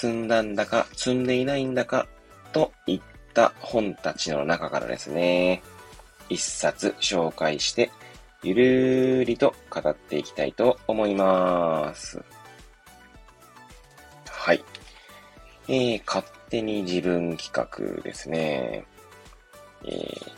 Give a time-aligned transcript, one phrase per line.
[0.00, 2.06] 積んだんだか積んでいないんだか、
[2.52, 3.00] といっ
[3.34, 5.60] た本たちの中からですね、
[6.28, 7.90] 一冊紹介して、
[8.44, 12.22] ゆるーりと語っていきたいと思います。
[14.28, 14.62] はい。
[15.66, 18.84] えー、勝手に自分企画ですね。
[19.84, 20.32] えー、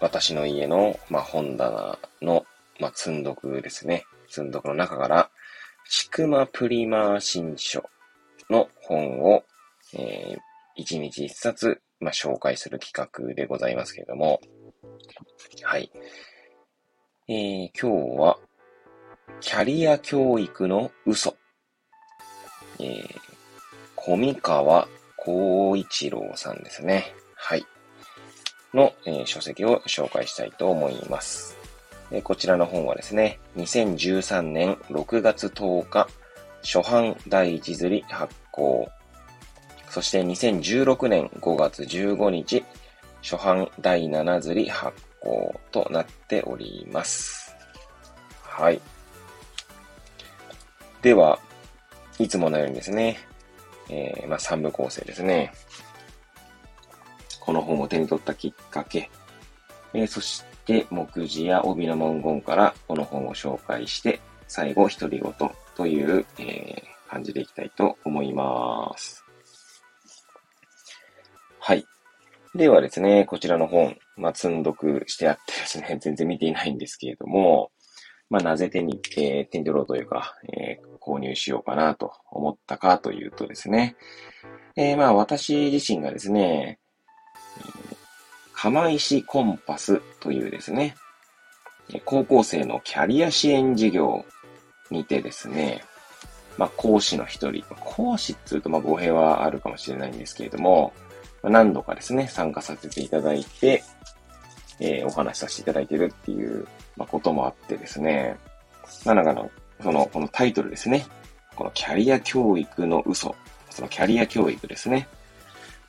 [0.00, 2.46] 私の家の、まあ、本棚の、
[2.80, 4.06] まあ、積んどくですね。
[4.28, 5.28] 積んどくの中から、
[5.90, 7.90] ちくまプリマー新書
[8.52, 9.42] の本を、
[9.94, 10.38] えー、
[10.76, 14.40] 一日一冊、まあ、紹介する企画でございますけれども、
[15.62, 15.90] はい。
[17.28, 18.38] えー、今日は、
[19.40, 21.34] キャリア教育の嘘。
[22.78, 23.04] えー、
[23.96, 27.14] 小川光一郎さんですね。
[27.34, 27.66] はい。
[28.74, 31.56] の、えー書籍を紹介したいと思います。
[32.10, 36.08] えーこちらの本はですね、2013年6月10日、
[36.62, 38.88] 初版第一釣り発行。
[39.90, 42.64] そして2016年5月15日、
[43.22, 47.54] 初版第7釣り発行となっております。
[48.42, 48.80] はい。
[51.02, 51.38] では、
[52.18, 53.18] いつものようにですね、
[53.88, 55.52] えー、まあ、3部構成ですね。
[57.40, 59.10] この本を手に取ったきっかけ、
[59.94, 69.22] えーそして、目次や帯の文言からこの本を紹介して、最後、独り言という、えー感じでいきたいと思います。
[71.60, 71.84] はい。
[72.54, 77.70] ではですね、こちらの本、まあ、積んどくしてあってですね、 全然見ていないんですけれども、
[78.30, 83.96] まあ、なぜ手に、えー手に取ろうというか、えー購入しようかなと思ったかというとですね、
[84.76, 86.78] えーまあ、私自身がですね、
[88.54, 90.94] 釜石コンパスというですね、
[92.04, 94.24] 高校生のキャリア支援事業
[94.92, 95.82] にてですね、
[96.58, 100.92] まあ、講師の一人、講師っていうと、まあ、語弊はあるかもしれないんですけれども、
[101.42, 103.82] まあ何度かですね、参加させていただいて、
[104.80, 108.36] えーお話しさせていただいてるっていう、まあ、こともあってですね、
[109.04, 109.50] まあ、なんかの、
[109.82, 111.06] その、このタイトルですね。
[111.54, 113.34] このキャリア教育の嘘。
[113.70, 115.08] そのキャリア教育ですね。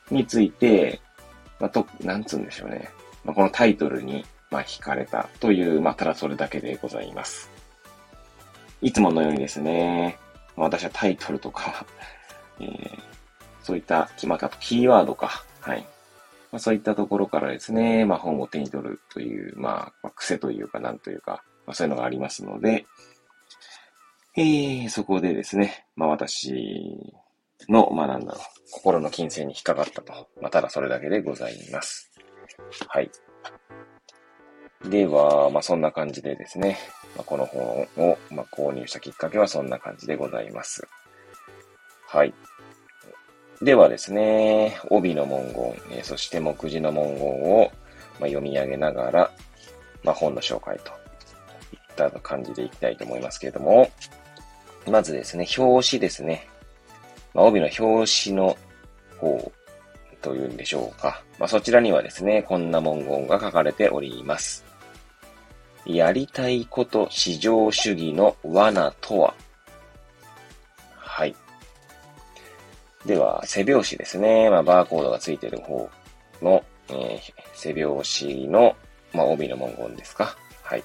[0.09, 1.01] について、
[1.59, 2.89] まあ、と、なんつうんでしょうね。
[3.23, 7.49] まあ、このタイトルに、まあ、惹かれたという、まあ、ただそれだけでございます。
[8.81, 10.17] いつものようにですね、
[10.55, 11.85] 私はタイトルとか、
[12.59, 13.13] えー
[13.63, 15.81] そういった決、まあ、あとキーワードか、はい。
[16.51, 22.85] まあ、そういったところからですね、まあ、本を手に取るという、まあ、癖というか、なんというか、まあ、そういうのがありますので、
[24.35, 26.53] えー、そこでですね、まあ、私
[27.69, 30.27] の、まあ、なんだろう、心の金銭に引っかかったと。
[30.41, 32.11] まあ、ただそれだけでございます。
[32.87, 33.09] はい。
[34.89, 36.77] では、まあ、そんな感じでですね、
[37.15, 40.87] まあ、この本を、ま、購入したきっかけはそんな感じでございます。
[42.07, 42.33] はい。
[43.61, 47.71] ではですね、帯の文言、えそして目次の文言を、
[48.19, 49.31] ま、読み上げながら、
[50.03, 50.91] まあ、本の紹介と
[51.71, 53.89] いった感じでいきたいと思いますけれども、
[54.89, 56.47] まずですね、表紙ですね。
[57.33, 58.57] まあ、帯の表紙の
[59.17, 59.51] 方
[60.21, 61.21] というんでしょうか。
[61.39, 64.65] まあ、そちらにはですね、こんな文言が書かれております。
[65.85, 69.33] やりたいこと至上主義の罠とは？
[70.95, 71.35] はい。
[73.05, 74.49] では、背表紙ですね。
[74.49, 75.89] まあ、バーコードがついている方
[76.41, 77.19] の、えー
[77.53, 78.75] 背表紙の、
[79.13, 80.35] まあ、帯の文言ですか？
[80.63, 80.83] はい。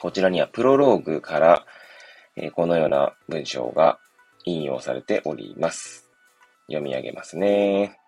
[0.00, 1.64] こちらにはプロローグから、
[2.36, 3.98] えーこのような文章が
[4.44, 6.10] 引用されております。
[6.66, 7.98] 読み上げますね。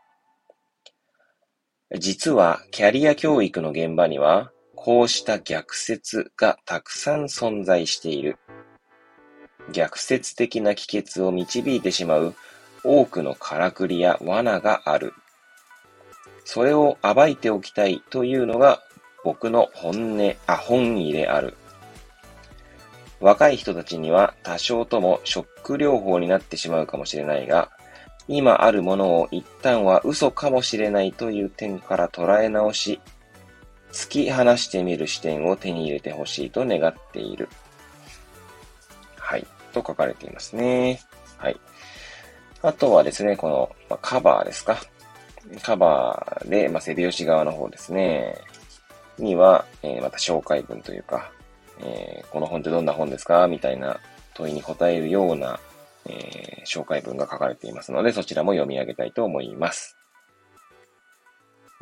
[1.98, 8.38] 実は、キャリア教育の現場には、こうした逆説がたくさん存在している。
[9.72, 12.34] 逆説的な帰結を導いてしまう
[12.84, 15.12] 多くのからくりや罠がある。
[16.44, 18.80] それを暴いておきたいというのが
[19.24, 21.56] 僕の本音、あ、本意である。
[23.18, 27.70] 若い人たちには多少ともショック療法になってしまうかもしれないが、
[28.28, 33.00] 今あるものを一旦は嘘かもしれないという点から捉え直し、
[33.96, 37.48] 突き放してみる視点を手に入れてほしいと願っている。
[39.16, 39.46] はい。
[39.72, 41.00] と書かれていますね。
[41.38, 41.58] はい。
[42.60, 44.76] あとはですね、この、まあ、カバーですか。
[45.62, 48.36] カバーで、まあ、背拍子側の方ですね。
[49.18, 51.32] には、えー、また紹介文というか、
[51.80, 53.48] えー、この本ってどんな本ですか？
[53.48, 53.98] みたいな
[54.34, 55.58] 問いに答えるような、
[56.04, 59.95] えー、紹介文が書かれていますので、そちらも読み上げたいと思います。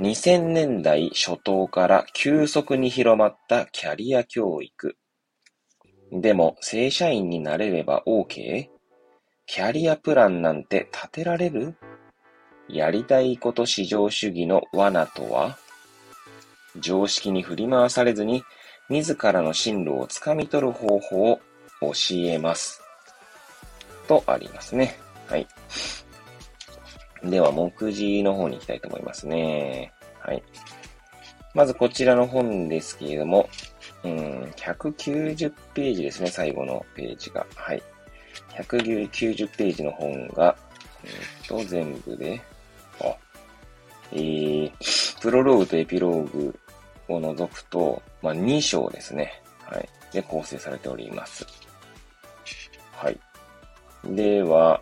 [0.00, 4.96] 2000年代初頭から急速に広まったキャリア教育。
[6.10, 8.66] でも、正社員になれれば OK?
[9.46, 11.76] キャリアプランなんて立てられる？
[12.68, 15.58] やりたいこと至上主義の罠とは？
[16.80, 18.42] 常識に振り回されずに
[18.88, 21.40] 自らの進路をつかみ取る方法を
[21.80, 22.82] 教えます。
[24.08, 24.98] とありますね。
[25.28, 25.46] はい。
[27.24, 29.92] では、目次の方に行きたいと思いますね。
[30.20, 30.42] はい。
[31.54, 33.48] まずこちらの本ですけれども、
[34.02, 37.46] うん、190ページですね、最後のページが。
[37.54, 37.82] はい。
[38.50, 40.56] 190ページの本が、
[41.04, 42.40] えっ、と、全部で、
[43.00, 43.16] あ、
[44.12, 46.58] えー、プロローグとエピローグ
[47.08, 49.42] を除くと、まあ、2章ですね。
[49.64, 49.88] はい。
[50.12, 51.46] で構成されております。
[52.92, 53.18] はい。
[54.04, 54.80] では、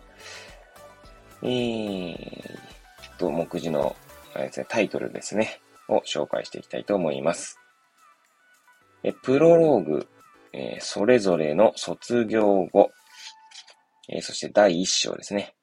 [1.43, 3.95] えーと、目次の、
[4.35, 5.59] ですね、タイトルですね、
[5.89, 7.59] を紹介していきたいと思います。
[9.03, 10.07] えプロローグ、
[10.53, 12.91] えー、それぞれの卒業後、
[14.09, 15.53] えー、そして第1章ですね。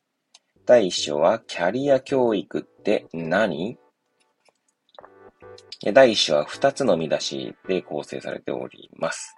[0.66, 3.78] 第1章は、キャリア教育って何？
[5.94, 9.34] 第1章は2つの見出しで構成されております。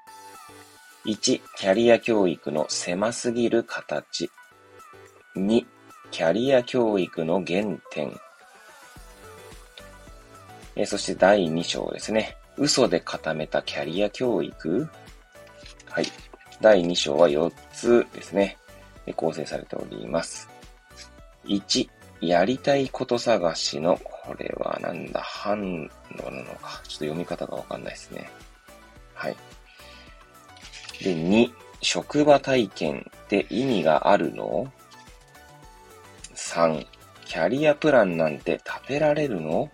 [1.06, 4.29] 1、キャリア教育の狭すぎる形。
[5.37, 5.65] 2、
[6.12, 8.14] キャリア教育の原点。
[10.76, 12.37] えそして第2章ですね。
[12.59, 14.87] 嘘で固めたキャリア教育
[15.88, 16.06] はい。
[16.61, 18.59] 第2章は4つですね。
[19.17, 20.50] 構成されております。
[21.47, 21.88] 1、
[22.20, 26.82] やりたいこと探しの、これはなんだ、反応なのか。
[26.87, 28.31] ちょっと読み方がわかんないですね。
[29.14, 29.37] はい。
[31.03, 31.50] で、2、
[31.81, 34.70] 職場体験って意味があるの？
[36.52, 36.87] ?3、
[37.25, 39.70] キャリアプランなんて立てられるの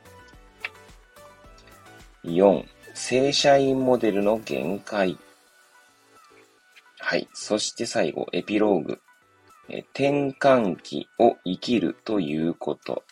[2.25, 2.65] ?4、
[2.95, 5.19] 正社員モデルの限界。
[6.99, 7.29] はい。
[7.33, 9.01] そして最後、エピローグ。
[9.71, 13.05] え転換期を生きるということ。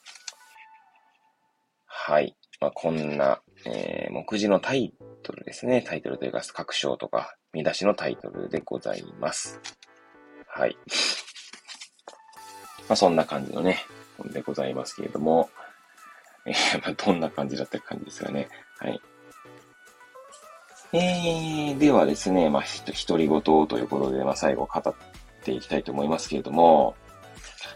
[1.87, 2.37] はい。
[2.61, 5.83] まあ、こんな、えー、目次のタイトルですね。
[5.83, 9.61] タイトルというか、各章とか、見出しのタイトルでございます。
[10.47, 10.77] はい。
[12.89, 13.79] まあ、そんな感じのね、
[14.19, 15.51] 本でございますけれども、
[16.45, 18.49] えー、まあ、どんな感じだった感じですかね。
[18.79, 19.01] はい。
[20.93, 24.95] えー、ではですね、まあ、ひと、独り言ということで、まあ、最後語っ
[25.43, 26.95] ていきたいと思いますけれども、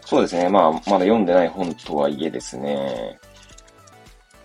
[0.05, 0.49] そうですね。
[0.49, 3.19] まあ、まだ読んでない本とはいえですね、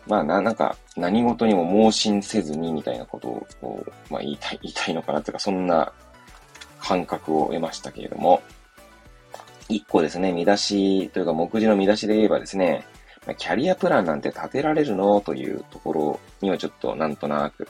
[0.07, 5.93] まあ、な、なんか、何事にも盲信せずにみたいなことを、まあ、言いたい、言いたいのかなというか、そんな
[6.81, 8.43] 感覚を得ましたけれども、
[9.69, 12.85] 一個ですね、見出しというか、目次の見出しで言えばですね、
[13.39, 17.67] キャリアプランなんて立てられるのというところにはちょっとなんとなく、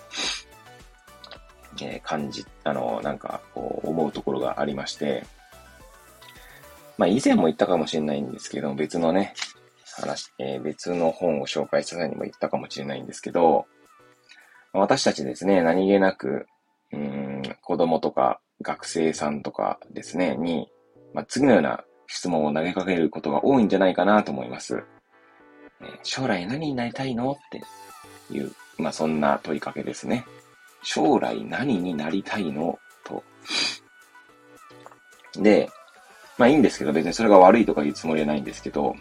[1.83, 5.25] えー、感じ、あの、なんか、こう、思うところがありまして、
[6.99, 9.35] まあ以前も言ったかもしれないんですけど、別のね、
[9.97, 13.67] 話、えー、別の本を紹介した際にも言ったかもしれないんですけど、
[14.73, 16.47] 私たちですね、何気なく、
[16.93, 20.69] うん、子供とか学生さんとかですね、に、
[21.15, 24.83] まあ、次のような質問を投げかけることが多いんじゃないかなと思います。
[25.81, 27.63] えー、将来何になりたいのって
[28.35, 30.25] いう、まあ、そんな問いかけですね。
[30.83, 33.25] 将来何になりたいのと。
[35.43, 35.69] で、
[36.39, 38.95] まあいいんですけど、別にそれが悪いとか言うつもりはないんですけど、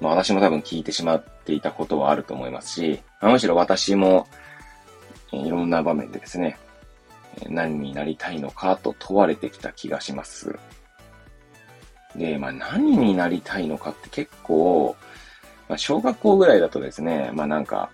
[0.00, 4.28] まあ私も多分聞いてしまっていたことはあると思いますし、まあ、むしろ私も、
[5.32, 6.56] いろんな場面でですね、
[7.48, 10.58] 何になりたいのかと問われてきた気がします。
[12.16, 14.96] で、まあ何になりたいのかって結構、
[15.68, 17.90] まあ小学校ぐらいだとですね、まあなんか、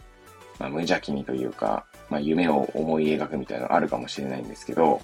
[0.58, 5.00] まあ無邪気にというか、まあ夢を思い描くみたいなのあるかもしれないんですけど、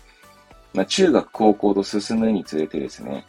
[0.73, 3.27] まあ中学高校と進むにつれてですね、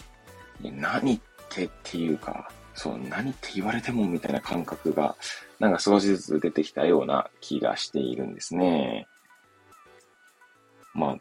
[0.62, 2.50] 何ってっていうか、
[2.80, 5.16] そう、何って言われてもみたいな感覚が、
[5.60, 9.09] なんか少しずつ出てきたような気がしているんですね。
[10.94, 11.18] まあ、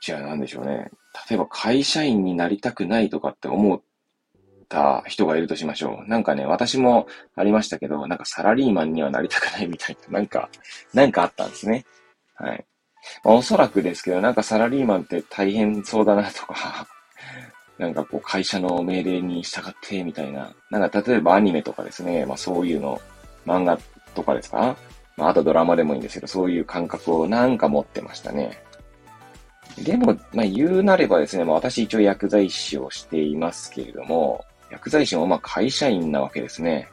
[0.00, 0.90] じゃあ何でしょうね。
[1.28, 3.80] 例えば会社員になりたくないとかって思っ
[4.68, 6.08] た人がいるとしましょう。
[6.08, 7.06] なんかね、私も
[7.36, 10.48] ありましたけど、なんかサラリーマンにはなりたくないみたいな、なんか、
[10.94, 11.84] なんかあったんですね。
[12.34, 12.64] はい。
[13.24, 16.86] まあ、おそらくですけど、なんかサラリーマンって大変そうだなとか
[17.78, 23.00] なんかこう会社の命令に従ってみたいな、なんか例えばアニメとかですね、まあそういうの、
[23.46, 23.78] 漫画
[24.14, 24.76] とかですか
[25.16, 28.62] まああとドラマでもいいんですけど、そういう感覚をなんか持ってましたね。
[29.78, 36.88] でも、まあ言うなればですね、まあ私一応薬剤師をしていますけれども、薬剤師もまあ会社員なわけですね。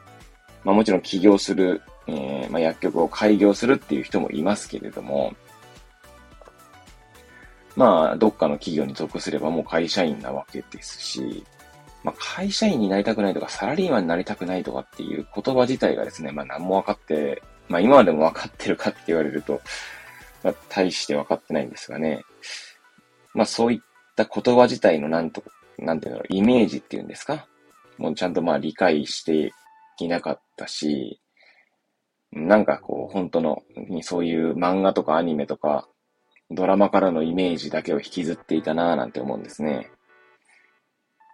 [0.64, 5.34] まあもちろん起業する、えー、まあ薬局を開業するっていう人もいますけれども、
[7.76, 11.44] まあ、どっかの企業に属すればもう会社員なわけですし、
[12.02, 19.62] まあ、会社員になりたくないとか、サラリーマンになりたくないとかっていう言葉自体がですね、まあ何も分かって、まあ今までも分かってるかって言われると、
[20.42, 22.22] まあ大して分かってないんですがね。
[23.32, 23.80] まあそういっ
[24.16, 25.42] た言葉自体のなんと、
[25.78, 27.46] なんていうの、イメージっていうんですか？
[27.96, 29.52] もうちゃんとまあ理解して
[29.98, 31.20] いなかったし、
[32.32, 33.62] なんかこう、本当の、
[34.02, 35.88] そういう漫画とかアニメとか、
[36.50, 39.90] ドラマからのイメージだけを引きずっていたなぁなんて思うんですね。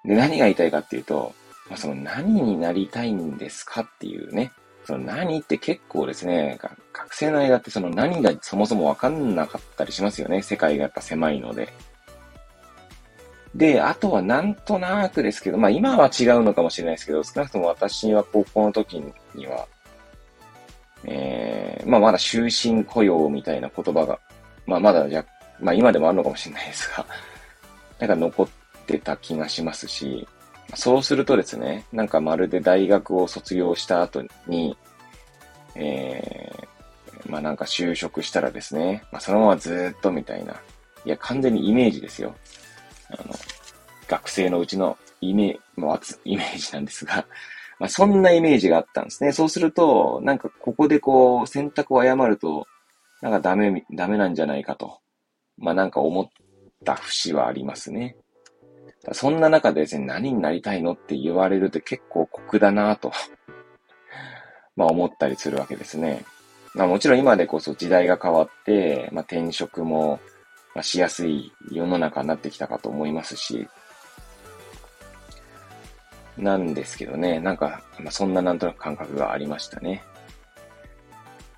[0.04, 1.34] で、何が言いたいかっていうと、
[1.68, 4.52] まあ、その何になりたいんですかっていうね。
[4.86, 6.58] その何って結構ですね、
[6.92, 10.42] 学生の間ってその何がそもそもわかんなかったりしますよね。
[10.42, 11.72] 世界がやっぱ狭いので。
[13.54, 19.02] で、あとはなんとなくですけど、まあ今は違うのかもしれないですけど、少なくとも私は高校の時
[19.34, 19.66] には、
[21.04, 24.20] えー、まあまだ終身雇用みたいな言葉が
[24.66, 25.24] まあまだじゃ、
[25.60, 27.06] まあ今でもあるのかもしれないですが、
[27.98, 28.48] なんか残っ
[28.86, 30.28] てた気がしますし、
[30.74, 34.76] そうするとですね、なんかまるで大学を卒業した後に、
[35.74, 40.54] えー、まあなんか就職したらですね、まあそのままずっとみたいな。
[41.04, 42.34] いや、完全にイメージですよ。
[43.10, 43.34] あの、
[44.08, 47.26] 学生のうちのイメージ、イメージなんですが、
[47.78, 49.32] まあそんなイメージがあったんですね。
[49.32, 52.66] そうすると、なんかここでこう選択を誤ると、
[53.22, 54.98] なんかダメ、ダメなんじゃないかと。
[55.58, 56.28] まあなんか思っ
[56.84, 58.16] た節はありますね。
[59.12, 63.12] そんな中でですね、何になりたいのって言われると結構酷だなと
[64.76, 66.24] まあ思ったりするわけですね。
[66.74, 70.18] まあもちろん今でこそ時代が変わって、まあ転職も
[70.82, 73.68] しやすい世の中になってきたかと思いますし、
[76.38, 80.02] なんですけどね、なんか、まあ、そんななんとなく感覚がありましたね。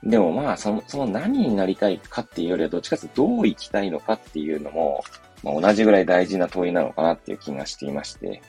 [0.05, 5.05] でもまあ、その、その何になりたいかっていうよりは、どっちかというとどう生きたいのかっていうのも、
[5.43, 8.43] まあ、同じぐらい大事な問いなのかなっていう気がしていまして、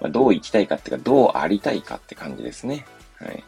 [0.00, 2.84] まあ、どう生きたいかっていうか、どうありたいかって感じですね。
[3.18, 3.44] はい。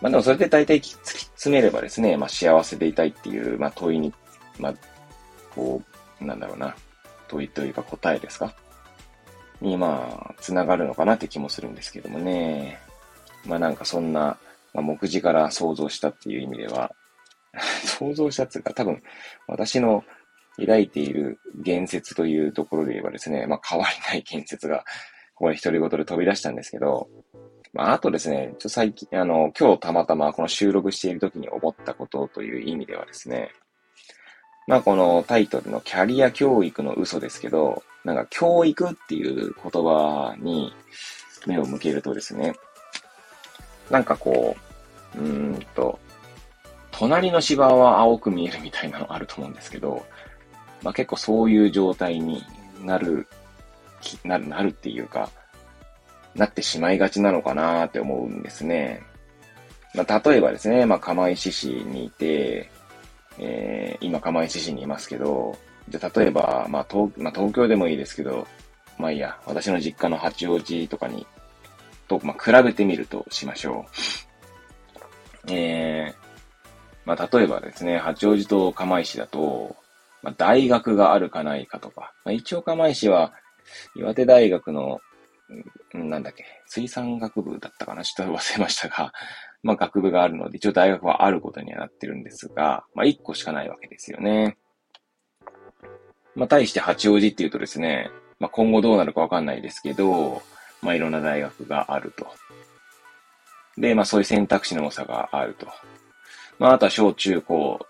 [0.00, 4.12] まあでもそれで大体突き詰めればですね、まあ幸せでいたいっていう、まあ問いに、
[4.58, 4.74] まあ、
[5.54, 5.80] こ
[6.20, 6.74] う、なんだろうな、
[7.28, 8.52] 問いというか答えですか？
[9.60, 12.80] に、まあ、つながるのかなって気もするんですけどもね。
[13.46, 14.38] まあなんかそんな、
[14.74, 16.92] まあ、目次から想像したっていう意味では、
[17.84, 19.00] 想像したっていうか、多分、
[19.46, 20.02] 私の
[20.58, 24.84] 抱いている言説というところで言えばですね、まあ、変わりない言説が、
[25.34, 27.08] ここで独り言で飛び出したんですけど、
[27.72, 33.50] まあ、あとですね、ちょ最近、あの、今日たまたまこの収録している時に思ったことという意味ではですね、
[34.66, 40.72] まあ、このタイトルのキャリア教育の嘘ですけど、なんか教育っていう言葉に
[41.46, 42.54] 目を向けるとですね、
[43.90, 44.56] なんかこ
[45.16, 45.98] う、うーんと、
[46.90, 50.04] 隣の芝は青く見えるみたいなのあると思うんですけど、
[50.82, 52.44] まあ結構そういう状態に
[52.82, 53.26] なる、
[54.24, 55.30] なる、なるっていうか、
[56.34, 59.02] なってしまいがちなのかなって思うんですね。
[59.94, 62.70] まあ例えばですね、まあ釜石市にいて、
[63.38, 65.56] えー、今釜石市にいますけど、
[65.88, 68.46] じゃ例えば、まあ東、まあ、東京でもいいですけど、
[68.98, 71.26] まあいいや、私の実家の八王子とかに
[72.18, 73.86] と、まあ、比べてみるとしましょ
[75.48, 75.52] う。
[75.52, 76.14] えー、
[77.04, 79.76] まあ、例えばですね、八王子と釜石だと、
[80.22, 83.32] まあ、大学があるかないかとか、まあ、一応釜石は、
[83.96, 85.00] 岩手大学の、
[85.96, 89.12] んなんだっけ、水産学部だったかなちょっと忘れましたが、
[89.62, 94.56] まあ、学部があるので、一応大学はあることにはなってるんですが、まあ、一個しかないわけですよね。
[96.34, 100.42] まあ、対して八王子っていうとですね、まあ、今後どうなるかわかんないですけど、
[100.80, 102.26] まあ、いろんな大学があると。
[103.76, 105.68] で、まあ、そういう選択肢の多さがあると。
[106.58, 107.86] まあ、あとは小中高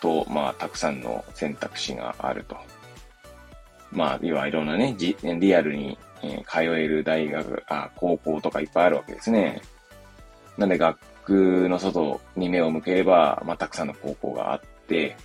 [0.00, 2.56] と、まあ、たくさんの選択肢があると。
[3.92, 9.62] まあ、要はいろんなね、リアルに、え、通える大学、あ、高校とかいっぱいあるわけですね。
[10.58, 15.16] なんで、学区の外に目を向ければ、まあ、たくさんの高校があって、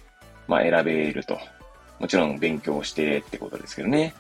[0.48, 1.40] まあ、選べると。
[2.00, 4.13] もちろん勉強してってことですけどね。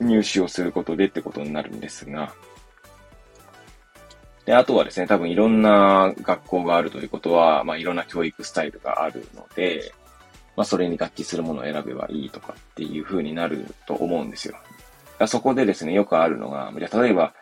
[0.00, 2.32] 入試をすることでってことになるんですが、
[4.46, 9.92] で、あとはですね、多分いろんな学校があるということは、まあいろんな教育スタイルがあるので、
[10.56, 14.56] まあそれに合致するものを選べばいいとかっていう風になると思うんですよ。
[15.26, 17.34] そこでですね、よくあるのが、じゃあ例えば、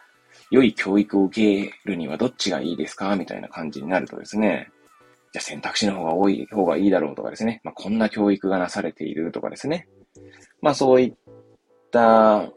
[0.51, 3.17] 良い教育を受けるにはどっちがいいですか？
[3.17, 4.71] みたいな感じになるとですね、
[5.33, 9.89] じゃあ選択肢の方が多い方がいいだろうとかですね、まあ、こんな教育がなされているとかですね、
[10.63, 11.13] まあそういっ
[11.91, 12.49] た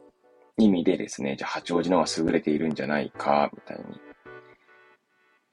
[0.57, 3.83] 意味でですね、じゃあ八王子の方が優れているんじゃないか、みたいに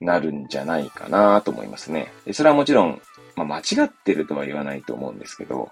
[0.00, 2.12] なるんじゃないかなと思いますね。
[2.32, 3.00] それはもちろん、
[3.36, 5.70] まあ、間違ってるとは言わないと思うんですけど、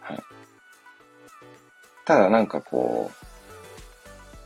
[0.00, 0.22] はい。
[2.04, 3.26] ただなんかこう、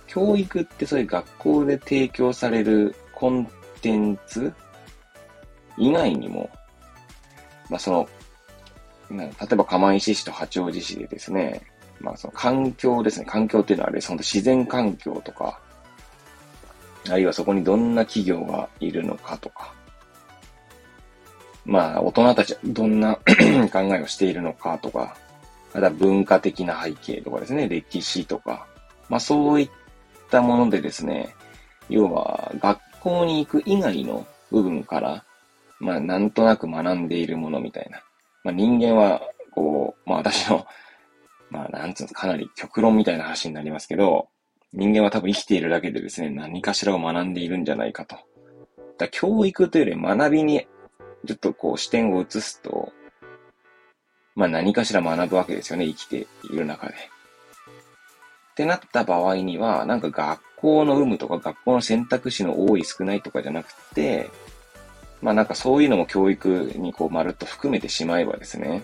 [0.07, 3.49] 教育ってそういう学校で提供されるコン
[3.83, 4.53] テンツ
[5.77, 6.51] 以外にも、
[7.69, 8.09] まあその、
[9.11, 11.63] 例えば釜石市と八王子市でですね、
[12.01, 15.61] まあその環境ですね、環境っていうのはあれ、その自然環境とか、
[17.13, 19.73] あるいはそこにどんな企業がいるのかとか、
[21.65, 23.17] まあ大人たちはどんな
[23.73, 25.17] 考えをしているのかとか、
[25.75, 28.67] また文化的な背景とかですね、歴史とか、
[29.09, 29.71] まあそういっ
[30.31, 31.35] たものでですね、
[31.89, 35.25] 要は学校に行く以外の部分から、
[35.79, 38.03] まあなんとなく学んでいるものみたいな。
[38.45, 40.67] まあ人間は、こう、まあ私の、
[41.51, 44.29] まあなんつうの、かなり極論みたいな話になりますけど、
[44.73, 48.17] 人間は多分生きているだけでですね、何かしらを学んでいるんじゃないかと。
[48.99, 50.67] だ教育というより学びに、
[51.27, 52.93] ちょっとこう視点を移すと、
[54.35, 56.95] まあ何かしら学ぶわけですよね、生きている中で。
[56.95, 56.97] っ
[58.55, 64.31] てなった場合には、なんか学校の有無とか学校の選択肢の多い少ないとかじゃなくて、
[65.23, 68.83] まあなんかそういうのも教育にこうまるっと含めてしまえばですね、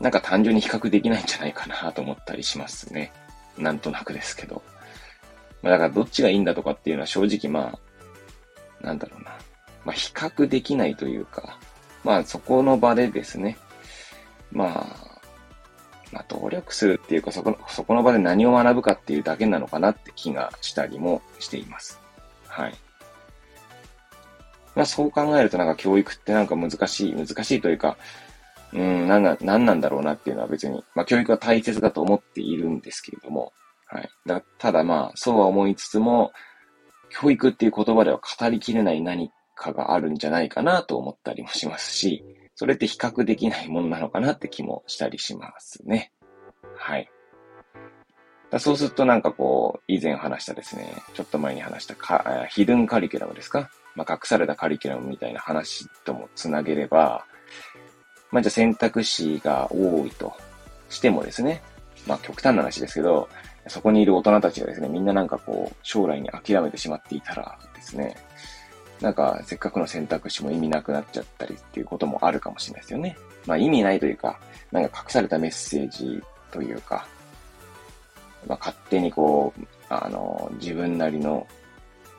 [0.00, 3.12] なんか単純に比較できないんじゃないかなと思ったりしますね。
[3.56, 4.62] なんとなくですけど。
[5.66, 7.76] まあだからどっちがいいんだとかっていうのは正直ま
[8.82, 9.32] あ、なんだろうな。
[9.84, 11.58] まあ比較できないというか、
[12.04, 13.58] まあそこの場でですね、
[14.52, 15.20] まあ、
[16.12, 22.00] まあ努力するっていうかそこのそこの場で何を学ぶかっていうだけなのかなって気がしたりもしています。
[22.46, 22.74] はい。
[24.76, 27.96] まあそう考えるとなんか教育ってなんか難しい、難しいというか、
[28.72, 33.52] うん、なんな、なんなんだろうなっていうのは別に、まあ教育は大切だと思っているんですけれども、
[33.86, 34.08] はい。
[34.26, 36.32] だただまあ、そうは思いつつも、
[37.08, 46.12] 教育っていう言葉では語りきれない何かがあるんじゃないかなと思ったりもしますし、それって比較できないものなのかなって気もしたりしますね。
[46.74, 47.08] はい。
[48.50, 53.70] だそうするとなんかこう、以前話したですね、ちょっと前に話したか、ヒドゥンカリキュラムですか？
[53.94, 57.24] まあ、隠されたカリキュラムみたいな話ともつなげれば、
[58.30, 60.34] まあ、じゃあ選択肢が多いと
[60.90, 61.62] してもですね、
[62.06, 63.28] まあ、極端な話ですけど、
[63.68, 68.16] そこにいる大人たちがですね、みんななんかこう、将来に諦めてしまっていたらですね、
[69.00, 73.16] なんかせっかくの選択肢も意味なくなっちゃったりっていうこともあるかもしれないですよね。
[73.46, 74.38] まあ意味ないというか、
[74.72, 77.06] なんか隠されたメッセージというか、
[78.46, 81.46] まあ勝手にこう、あの、自分なりの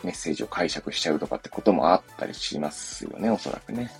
[0.03, 3.91] メッセージを解釈しちゃうとかってこともあったりしますよね、おそらくね。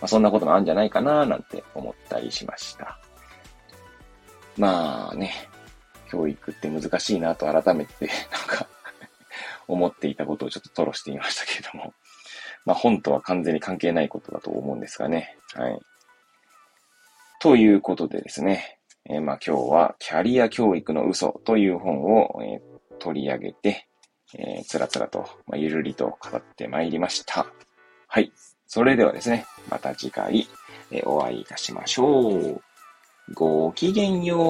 [0.00, 2.98] まあそんなこともあるんじゃないかななんて思ったりしました。
[4.56, 5.32] まあね、
[6.10, 8.66] 教育って難しいなと改めて、 なんか
[9.68, 11.94] 思っていたことをちょっと吐露してみましたけれども。
[12.66, 15.36] まあ本とは完全に関係ないことだと思うんですがね。
[15.54, 15.78] はい。
[17.40, 18.78] ということでですね。
[19.08, 23.86] えー、まあ今日はキャリア教育の嘘という本を、えー、取り上げて、
[24.34, 27.46] えー、つらつらと、まあ、ゆるりと語ってまいりました。
[28.08, 28.32] はい。
[28.66, 30.46] それではですね、また次回、
[30.90, 32.62] えー、お会いいたしましょう。
[33.32, 34.40] ごきげんよう。